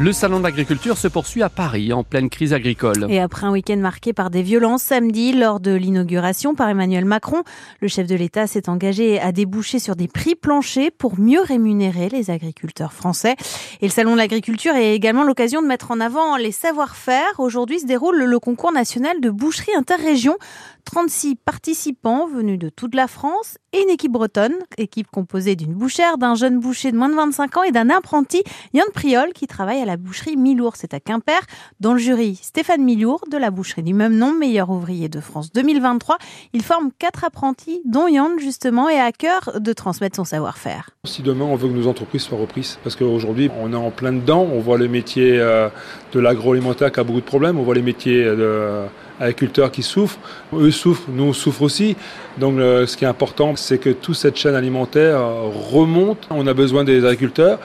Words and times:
Le 0.00 0.12
salon 0.12 0.38
de 0.38 0.42
l'agriculture 0.42 0.98
se 0.98 1.06
poursuit 1.06 1.44
à 1.44 1.48
Paris 1.48 1.92
en 1.92 2.02
pleine 2.02 2.28
crise 2.28 2.52
agricole. 2.52 3.06
Et 3.08 3.20
après 3.20 3.46
un 3.46 3.52
week-end 3.52 3.76
marqué 3.76 4.12
par 4.12 4.28
des 4.28 4.42
violences 4.42 4.82
samedi 4.82 5.32
lors 5.32 5.60
de 5.60 5.70
l'inauguration 5.70 6.56
par 6.56 6.68
Emmanuel 6.68 7.04
Macron, 7.04 7.44
le 7.80 7.86
chef 7.86 8.08
de 8.08 8.16
l'État 8.16 8.48
s'est 8.48 8.68
engagé 8.68 9.20
à 9.20 9.30
déboucher 9.30 9.78
sur 9.78 9.94
des 9.94 10.08
prix 10.08 10.34
planchers 10.34 10.90
pour 10.90 11.20
mieux 11.20 11.40
rémunérer 11.40 12.08
les 12.08 12.30
agriculteurs 12.30 12.92
français. 12.92 13.36
Et 13.80 13.86
le 13.86 13.92
salon 13.92 14.14
de 14.14 14.16
l'agriculture 14.16 14.74
est 14.74 14.96
également 14.96 15.22
l'occasion 15.22 15.62
de 15.62 15.68
mettre 15.68 15.92
en 15.92 16.00
avant 16.00 16.36
les 16.38 16.50
savoir-faire. 16.50 17.38
Aujourd'hui 17.38 17.78
se 17.78 17.86
déroule 17.86 18.20
le 18.24 18.38
concours 18.40 18.72
national 18.72 19.20
de 19.20 19.30
boucherie 19.30 19.76
interrégion. 19.76 20.36
36 20.84 21.36
participants 21.36 22.26
venus 22.26 22.58
de 22.58 22.68
toute 22.68 22.94
la 22.94 23.06
France 23.06 23.58
et 23.72 23.82
une 23.82 23.90
équipe 23.90 24.12
bretonne, 24.12 24.54
équipe 24.76 25.08
composée 25.10 25.56
d'une 25.56 25.72
bouchère, 25.72 26.18
d'un 26.18 26.34
jeune 26.34 26.60
boucher 26.60 26.92
de 26.92 26.96
moins 26.96 27.08
de 27.08 27.14
25 27.14 27.56
ans 27.56 27.62
et 27.62 27.72
d'un 27.72 27.90
apprenti, 27.90 28.42
Yann 28.74 28.86
Priol, 28.92 29.32
qui 29.32 29.46
travaille 29.46 29.80
à 29.80 29.83
la 29.84 29.96
boucherie 29.96 30.36
Milour, 30.36 30.74
c'est 30.76 30.94
à 30.94 31.00
Quimper. 31.00 31.40
Dans 31.80 31.92
le 31.92 31.98
jury, 31.98 32.38
Stéphane 32.42 32.82
Milour, 32.82 33.24
de 33.30 33.36
la 33.36 33.50
boucherie 33.50 33.82
du 33.82 33.94
même 33.94 34.16
nom, 34.16 34.32
meilleur 34.32 34.70
ouvrier 34.70 35.08
de 35.08 35.20
France 35.20 35.52
2023. 35.52 36.18
Il 36.52 36.62
forme 36.62 36.90
quatre 36.98 37.24
apprentis, 37.24 37.80
dont 37.84 38.06
Yann 38.06 38.38
justement, 38.38 38.88
et 38.88 38.98
à 38.98 39.12
cœur 39.12 39.60
de 39.60 39.72
transmettre 39.72 40.16
son 40.16 40.24
savoir-faire. 40.24 40.90
Si 41.04 41.22
demain 41.22 41.44
on 41.44 41.56
veut 41.56 41.68
que 41.68 41.74
nos 41.74 41.86
entreprises 41.86 42.22
soient 42.22 42.38
reprises, 42.38 42.78
parce 42.82 42.96
qu'aujourd'hui 42.96 43.50
on 43.60 43.72
est 43.72 43.76
en 43.76 43.90
plein 43.90 44.12
dedans, 44.12 44.46
on 44.52 44.60
voit 44.60 44.78
le 44.78 44.88
métier 44.88 45.38
euh, 45.38 45.68
de 46.12 46.20
l'agroalimentaire 46.20 46.90
qui 46.92 47.00
a 47.00 47.04
beaucoup 47.04 47.20
de 47.20 47.26
problèmes, 47.26 47.58
on 47.58 47.62
voit 47.62 47.74
les 47.74 47.82
métiers 47.82 48.24
de 48.24 48.84
agriculteurs 49.20 49.70
qui 49.70 49.82
souffrent, 49.82 50.18
eux 50.52 50.70
souffrent, 50.70 51.08
nous 51.08 51.24
on 51.24 51.32
souffre 51.32 51.62
aussi. 51.62 51.96
Donc 52.38 52.58
euh, 52.58 52.86
ce 52.86 52.96
qui 52.96 53.04
est 53.04 53.08
important, 53.08 53.54
c'est 53.56 53.78
que 53.78 53.90
toute 53.90 54.16
cette 54.16 54.36
chaîne 54.36 54.54
alimentaire 54.54 55.20
remonte. 55.20 56.26
On 56.30 56.46
a 56.46 56.54
besoin 56.54 56.84
des 56.84 57.04
agriculteurs. 57.04 57.60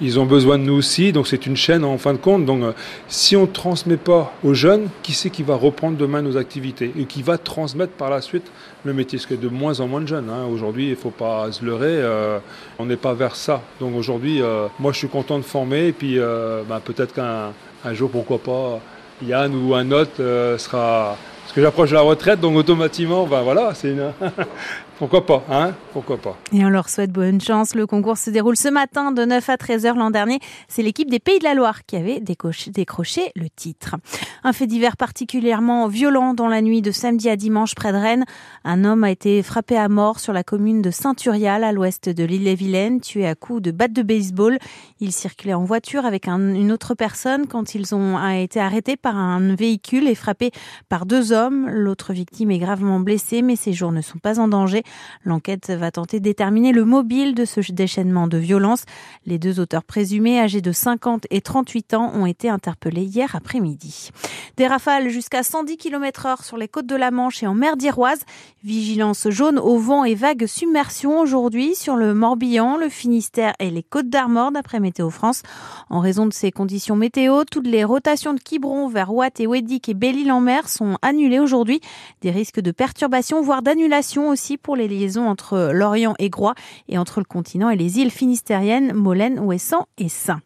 Ils 0.00 0.20
ont 0.20 0.26
besoin 0.26 0.58
de 0.58 0.64
nous 0.64 0.74
aussi, 0.74 1.10
donc 1.10 1.26
c'est 1.26 1.46
une 1.46 1.56
chaîne 1.56 1.82
en 1.82 1.96
fin 1.96 2.12
de 2.12 2.18
compte. 2.18 2.44
Donc, 2.44 2.62
euh, 2.62 2.72
si 3.08 3.34
on 3.34 3.42
ne 3.42 3.46
transmet 3.46 3.96
pas 3.96 4.34
aux 4.44 4.52
jeunes, 4.52 4.88
qui 5.02 5.12
c'est 5.12 5.30
qui 5.30 5.42
va 5.42 5.54
reprendre 5.54 5.96
demain 5.96 6.20
nos 6.20 6.36
activités 6.36 6.92
et 6.98 7.04
qui 7.04 7.22
va 7.22 7.38
transmettre 7.38 7.92
par 7.92 8.10
la 8.10 8.20
suite 8.20 8.44
le 8.84 8.92
métier? 8.92 9.18
Parce 9.18 9.26
que 9.26 9.34
de 9.34 9.48
moins 9.48 9.80
en 9.80 9.88
moins 9.88 10.02
de 10.02 10.06
jeunes. 10.06 10.28
Hein. 10.28 10.44
Aujourd'hui, 10.52 10.88
il 10.88 10.90
ne 10.90 10.96
faut 10.96 11.10
pas 11.10 11.50
se 11.50 11.64
leurrer, 11.64 11.86
euh, 11.86 12.38
on 12.78 12.84
n'est 12.84 12.96
pas 12.96 13.14
vers 13.14 13.36
ça. 13.36 13.62
Donc 13.80 13.96
aujourd'hui, 13.96 14.42
euh, 14.42 14.66
moi 14.78 14.92
je 14.92 14.98
suis 14.98 15.08
content 15.08 15.38
de 15.38 15.44
former 15.44 15.86
et 15.86 15.92
puis 15.92 16.18
ben, 16.18 16.80
peut-être 16.84 17.14
qu'un 17.14 17.52
un 17.84 17.94
jour, 17.94 18.10
pourquoi 18.10 18.38
pas, 18.38 18.80
Yann 19.24 19.54
ou 19.54 19.74
un 19.74 19.90
autre 19.92 20.56
sera 20.58 21.16
parce 21.46 21.54
que 21.54 21.62
j'approche 21.62 21.92
la 21.92 22.00
retraite, 22.00 22.40
donc 22.40 22.56
automatiquement, 22.56 23.24
ben 23.24 23.42
voilà, 23.42 23.72
c'est 23.72 23.92
une... 23.92 24.12
Pourquoi 24.98 25.26
pas, 25.26 25.44
hein 25.50 25.74
Pourquoi 25.92 26.16
pas 26.16 26.38
Et 26.54 26.64
on 26.64 26.70
leur 26.70 26.88
souhaite 26.88 27.12
bonne 27.12 27.38
chance. 27.38 27.74
Le 27.74 27.86
concours 27.86 28.16
se 28.16 28.30
déroule 28.30 28.56
ce 28.56 28.68
matin 28.68 29.12
de 29.12 29.26
9 29.26 29.50
à 29.50 29.58
13 29.58 29.84
heures 29.84 29.94
l'an 29.94 30.10
dernier. 30.10 30.38
C'est 30.68 30.82
l'équipe 30.82 31.10
des 31.10 31.18
Pays 31.18 31.38
de 31.38 31.44
la 31.44 31.52
Loire 31.52 31.84
qui 31.84 31.96
avait 31.96 32.18
décroché 32.18 33.32
le 33.36 33.50
titre. 33.54 33.96
Un 34.42 34.54
fait 34.54 34.66
divers 34.66 34.96
particulièrement 34.96 35.86
violent 35.88 36.32
dans 36.32 36.48
la 36.48 36.62
nuit 36.62 36.80
de 36.80 36.92
samedi 36.92 37.28
à 37.28 37.36
dimanche 37.36 37.74
près 37.74 37.92
de 37.92 37.98
Rennes. 37.98 38.24
Un 38.64 38.86
homme 38.86 39.04
a 39.04 39.10
été 39.10 39.42
frappé 39.42 39.76
à 39.76 39.90
mort 39.90 40.18
sur 40.18 40.32
la 40.32 40.42
commune 40.42 40.80
de 40.80 40.90
Saint-Urial 40.90 41.62
à 41.62 41.72
l'ouest 41.72 42.08
de 42.08 42.24
l'île-et-Vilaine, 42.24 43.02
tué 43.02 43.26
à 43.26 43.34
coups 43.34 43.60
de 43.60 43.72
batte 43.72 43.92
de 43.92 44.02
baseball. 44.02 44.58
Il 45.00 45.12
circulait 45.12 45.52
en 45.52 45.64
voiture 45.64 46.06
avec 46.06 46.26
une 46.26 46.72
autre 46.72 46.94
personne 46.94 47.46
quand 47.46 47.74
ils 47.74 47.94
ont 47.94 48.18
été 48.30 48.60
arrêtés 48.60 48.96
par 48.96 49.18
un 49.18 49.54
véhicule 49.54 50.08
et 50.08 50.14
frappés 50.14 50.52
par 50.88 51.04
deux 51.04 51.32
hommes. 51.32 51.35
L'autre 51.66 52.12
victime 52.12 52.50
est 52.50 52.58
gravement 52.58 53.00
blessée, 53.00 53.42
mais 53.42 53.56
ses 53.56 53.72
jours 53.72 53.92
ne 53.92 54.00
sont 54.00 54.18
pas 54.18 54.40
en 54.40 54.48
danger. 54.48 54.82
L'enquête 55.24 55.70
va 55.70 55.90
tenter 55.90 56.18
de 56.18 56.24
déterminer 56.24 56.72
le 56.72 56.84
mobile 56.84 57.34
de 57.34 57.44
ce 57.44 57.60
déchaînement 57.72 58.26
de 58.26 58.38
violence. 58.38 58.84
Les 59.26 59.38
deux 59.38 59.60
auteurs 59.60 59.84
présumés, 59.84 60.40
âgés 60.40 60.60
de 60.60 60.72
50 60.72 61.26
et 61.30 61.40
38 61.40 61.94
ans, 61.94 62.12
ont 62.14 62.26
été 62.26 62.48
interpellés 62.48 63.04
hier 63.04 63.34
après-midi. 63.34 64.10
Des 64.56 64.66
rafales 64.66 65.08
jusqu'à 65.08 65.42
110 65.42 65.76
km 65.76 66.26
heure 66.26 66.44
sur 66.44 66.56
les 66.56 66.68
côtes 66.68 66.86
de 66.86 66.96
la 66.96 67.10
Manche 67.10 67.42
et 67.42 67.46
en 67.46 67.54
mer 67.54 67.76
d'Iroise. 67.76 68.20
Vigilance 68.64 69.28
jaune 69.28 69.58
au 69.58 69.78
vent 69.78 70.04
et 70.04 70.14
vague 70.14 70.46
submersion 70.46 71.20
aujourd'hui 71.20 71.74
sur 71.74 71.96
le 71.96 72.14
Morbihan, 72.14 72.76
le 72.76 72.88
Finistère 72.88 73.54
et 73.60 73.70
les 73.70 73.82
côtes 73.82 74.08
d'Armor 74.08 74.52
d'après 74.52 74.80
Météo 74.80 75.10
France. 75.10 75.42
En 75.90 76.00
raison 76.00 76.26
de 76.26 76.32
ces 76.32 76.50
conditions 76.50 76.96
météo, 76.96 77.44
toutes 77.44 77.66
les 77.66 77.84
rotations 77.84 78.34
de 78.34 78.40
Quiberon 78.40 78.88
vers 78.88 79.12
Watt 79.12 79.38
et 79.40 79.46
Weddick 79.46 79.88
et 79.88 79.94
Belle-Île-en-Mer 79.94 80.68
sont 80.68 80.96
annulées 81.02 81.25
aujourd'hui. 81.34 81.80
Des 82.22 82.30
risques 82.30 82.60
de 82.60 82.70
perturbation, 82.70 83.42
voire 83.42 83.62
d'annulation 83.62 84.28
aussi 84.28 84.56
pour 84.56 84.76
les 84.76 84.88
liaisons 84.88 85.28
entre 85.28 85.70
Lorient 85.72 86.14
et 86.18 86.30
Groix 86.30 86.54
et 86.88 86.98
entre 86.98 87.20
le 87.20 87.24
continent 87.24 87.70
et 87.70 87.76
les 87.76 87.98
îles 87.98 88.10
finistériennes, 88.10 88.92
Molène, 88.92 89.40
Ouessant 89.40 89.86
et 89.98 90.08
Saint. 90.08 90.40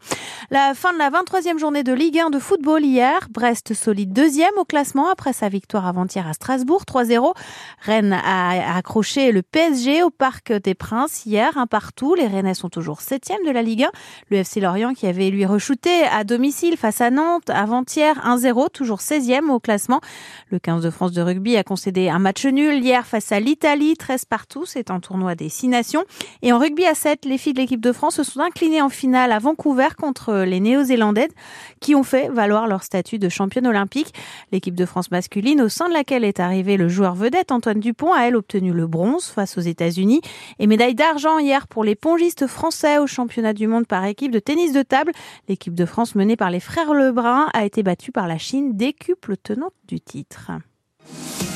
La 0.51 0.75
fin 0.75 0.93
de 0.93 0.99
la 0.99 1.11
23e 1.11 1.59
journée 1.59 1.85
de 1.85 1.93
Ligue 1.93 2.19
1 2.19 2.31
de 2.31 2.39
football 2.39 2.83
hier. 2.83 3.29
Brest 3.31 3.75
solide 3.75 4.13
deuxième 4.13 4.57
au 4.57 4.65
classement 4.65 5.09
après 5.11 5.33
sa 5.33 5.49
victoire 5.49 5.87
avant-hier 5.87 6.27
à 6.27 6.33
Strasbourg 6.33 6.83
3-0. 6.87 7.35
Rennes 7.83 8.13
a 8.13 8.77
accroché 8.77 9.33
le 9.33 9.43
PSG 9.43 10.03
au 10.03 10.11
Parc 10.11 10.53
des 10.53 10.75
Princes 10.75 11.27
hier, 11.27 11.57
un 11.57 11.67
partout. 11.67 12.15
Les 12.15 12.27
Rennais 12.27 12.55
sont 12.55 12.69
toujours 12.69 13.01
septième 13.01 13.45
de 13.47 13.51
la 13.51 13.63
Ligue 13.63 13.85
1. 13.85 13.91
Le 14.31 14.37
FC 14.39 14.61
Lorient 14.61 14.95
qui 14.95 15.07
avait 15.07 15.31
lui 15.31 15.47
rechuté 15.47 16.05
à 16.05 16.25
domicile 16.25 16.77
face 16.77 17.01
à 17.01 17.11
Nantes 17.11 17.51
avant-hier 17.51 18.21
1-0, 18.27 18.71
toujours 18.71 18.99
16e 18.99 19.51
au 19.51 19.61
classement. 19.61 20.01
Le 20.51 20.59
15 20.59 20.70
de 20.79 20.91
France 20.91 21.11
de 21.11 21.21
rugby 21.21 21.57
a 21.57 21.65
concédé 21.65 22.09
un 22.09 22.21
match 22.21 22.47
nul 22.47 22.83
hier 22.83 23.05
face 23.05 23.33
à 23.33 23.41
l'Italie, 23.41 23.97
13 23.97 24.27
partout. 24.27 24.65
C'est 24.65 24.93
un 24.93 25.01
tournoi 25.01 25.35
des 25.35 25.49
six 25.49 25.67
nations. 25.67 26.05
Et 26.43 26.53
en 26.53 26.59
rugby 26.59 26.87
à 26.87 26.95
7, 26.95 27.25
les 27.25 27.37
filles 27.37 27.55
de 27.55 27.59
l'équipe 27.59 27.81
de 27.81 27.93
France 27.93 28.17
se 28.17 28.23
sont 28.23 28.41
inclinées 28.41 28.81
en 28.81 28.89
finale 28.89 29.33
à 29.33 29.41
Vancouver 29.41 29.89
contre 29.99 30.45
les 30.47 30.61
Néo-Zélandais 30.61 31.29
qui 31.81 31.97
ont 31.97 32.05
fait 32.05 32.29
valoir 32.29 32.69
leur 32.69 32.85
statut 32.85 33.19
de 33.19 33.29
championne 33.29 33.67
olympique. 33.67 34.15
L'équipe 34.53 34.77
de 34.77 34.87
France 34.87 35.11
masculine, 35.11 35.61
au 35.61 35.69
sein 35.69 35.89
de 35.89 35.95
laquelle 35.95 36.25
est 36.25 36.39
arrivé 36.39 36.77
le 36.77 36.89
joueur 36.89 37.15
vedette 37.15 37.51
Antoine 37.51 37.81
Dupont, 37.81 38.13
a 38.13 38.29
elle 38.29 38.37
obtenu 38.37 38.73
le 38.73 38.87
bronze 38.87 39.25
face 39.25 39.59
aux 39.59 39.63
États-Unis 39.63 40.21
et 40.61 40.67
médaille 40.69 40.95
d'argent 40.95 41.39
hier 41.39 41.67
pour 41.67 41.83
les 41.83 41.97
pongistes 41.97 42.47
français 42.47 42.99
au 42.99 43.07
championnat 43.07 43.55
du 43.55 43.67
monde 43.67 43.87
par 43.87 44.05
équipe 44.05 44.31
de 44.31 44.39
tennis 44.39 44.73
de 44.73 44.83
table. 44.83 45.13
L'équipe 45.49 45.75
de 45.75 45.87
France 45.87 46.15
menée 46.15 46.37
par 46.37 46.51
les 46.51 46.61
frères 46.61 46.95
Lebrun 46.95 47.49
a 47.55 47.65
été 47.65 47.83
battue 47.83 48.13
par 48.13 48.29
la 48.29 48.39
Chine, 48.39 48.77
décuple 48.77 49.37
tenante 49.37 49.73
du 49.89 50.01
titre. 50.01 50.53
Thank 51.07 51.43
you 51.43 51.50